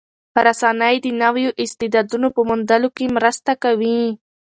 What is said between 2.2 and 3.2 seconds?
په موندلو کې